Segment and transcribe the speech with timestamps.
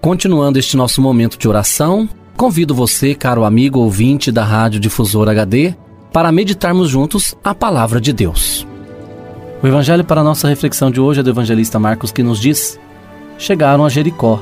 [0.00, 5.74] Continuando este nosso momento de oração, convido você, caro amigo ouvinte da Rádio Difusor HD,
[6.12, 8.64] para meditarmos juntos a palavra de Deus.
[9.60, 12.78] O evangelho para nossa reflexão de hoje é do evangelista Marcos que nos diz:
[13.36, 14.40] Chegaram a Jericó.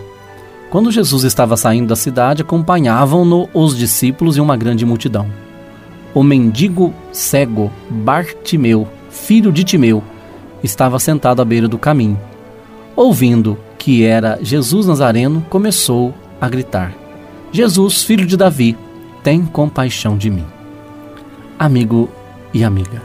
[0.69, 5.27] Quando Jesus estava saindo da cidade, acompanhavam-no os discípulos e uma grande multidão.
[6.12, 10.05] O mendigo cego Bartimeu, filho de Timeu,
[10.62, 12.21] estava sentado à beira do caminho.
[12.94, 16.93] Ouvindo que era Jesus Nazareno, começou a gritar:
[17.53, 18.77] Jesus, filho de Davi,
[19.23, 20.45] tem compaixão de mim.
[21.57, 22.11] Amigo
[22.53, 23.01] e amiga,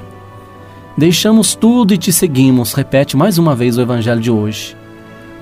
[0.97, 4.75] deixamos tudo e te seguimos, repete mais uma vez o evangelho de hoje.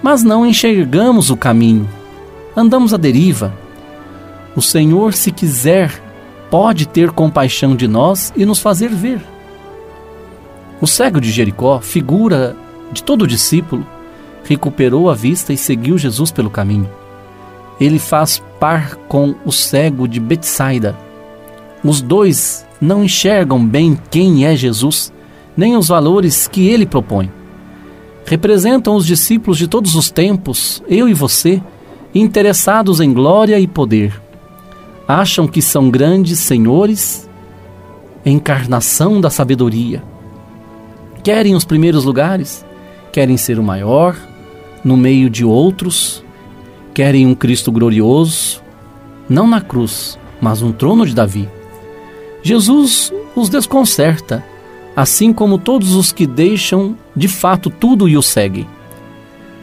[0.04, 1.88] Mas não enxergamos o caminho,
[2.54, 3.54] andamos à deriva.
[4.58, 6.04] O Senhor, se quiser,
[6.52, 9.22] pode ter compaixão de nós e nos fazer ver.
[10.82, 12.58] O cego de Jericó, figura
[12.92, 13.88] de todo discípulo,
[14.44, 16.90] recuperou a vista e seguiu Jesus pelo caminho.
[17.80, 20.98] Ele faz par com o cego de Betsaida.
[21.84, 25.14] Os dois não enxergam bem quem é Jesus,
[25.56, 27.32] nem os valores que ele propõe.
[28.26, 31.62] Representam os discípulos de todos os tempos, eu e você,
[32.14, 34.22] interessados em glória e poder.
[35.08, 37.30] Acham que são grandes senhores,
[38.26, 40.04] encarnação da sabedoria.
[41.24, 42.66] Querem os primeiros lugares,
[43.12, 44.16] querem ser o maior,
[44.84, 46.24] no meio de outros,
[46.94, 48.62] querem um Cristo glorioso,
[49.28, 51.48] não na cruz, mas no trono de Davi.
[52.42, 54.44] Jesus os desconcerta,
[54.96, 58.68] assim como todos os que deixam de fato tudo e o seguem.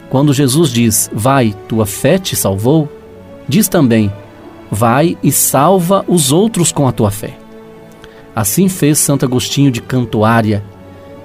[0.09, 2.89] Quando Jesus diz: Vai, tua fé te salvou,
[3.47, 4.11] diz também:
[4.71, 7.37] Vai e salva os outros com a tua fé.
[8.35, 10.63] Assim fez Santo Agostinho de Cantuária,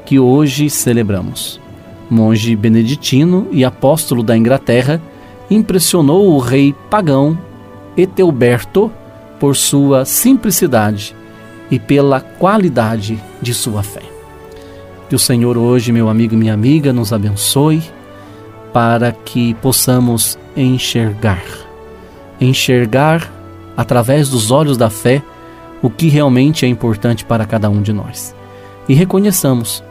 [0.04, 1.60] que hoje celebramos
[2.12, 5.00] monge beneditino e apóstolo da Inglaterra,
[5.50, 7.38] impressionou o rei pagão
[7.96, 8.90] Etelberto
[9.40, 11.16] por sua simplicidade
[11.70, 14.02] e pela qualidade de sua fé.
[15.08, 17.82] Que o Senhor hoje, meu amigo e minha amiga, nos abençoe
[18.72, 21.42] para que possamos enxergar,
[22.40, 23.30] enxergar
[23.76, 25.22] através dos olhos da fé
[25.82, 28.34] o que realmente é importante para cada um de nós.
[28.88, 29.82] E reconheçamos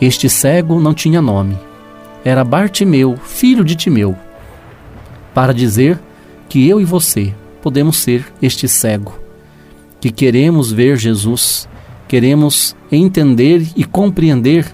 [0.00, 1.58] este cego não tinha nome.
[2.24, 4.16] Era Bartimeu, filho de Timeu.
[5.32, 5.98] Para dizer
[6.48, 9.18] que eu e você podemos ser este cego,
[10.00, 11.68] que queremos ver Jesus,
[12.06, 14.66] queremos entender e compreender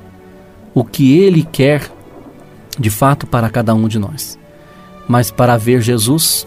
[0.75, 1.91] o que ele quer
[2.79, 4.39] de fato para cada um de nós.
[5.09, 6.47] Mas para ver Jesus,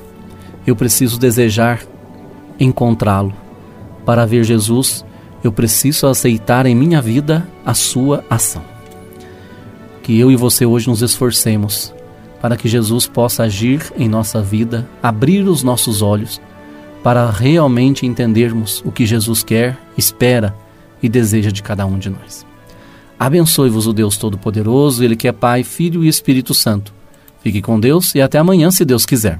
[0.65, 1.81] eu preciso desejar
[2.59, 3.33] encontrá-lo.
[4.05, 5.05] Para ver Jesus,
[5.47, 8.63] eu preciso aceitar em minha vida a sua ação.
[10.01, 11.93] Que eu e você hoje nos esforcemos
[12.41, 16.39] para que Jesus possa agir em nossa vida, abrir os nossos olhos
[17.03, 20.55] para realmente entendermos o que Jesus quer, espera
[21.01, 22.45] e deseja de cada um de nós.
[23.19, 26.93] Abençoe-vos o Deus Todo-Poderoso, Ele que é Pai, Filho e Espírito Santo.
[27.41, 29.39] Fique com Deus e até amanhã, se Deus quiser.